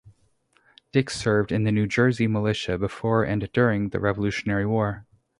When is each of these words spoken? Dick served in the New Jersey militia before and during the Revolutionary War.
Dick 0.91 1.11
served 1.11 1.51
in 1.51 1.63
the 1.63 1.71
New 1.71 1.85
Jersey 1.85 2.25
militia 2.25 2.75
before 2.79 3.23
and 3.23 3.47
during 3.51 3.89
the 3.89 3.99
Revolutionary 3.99 4.65
War. 4.65 5.05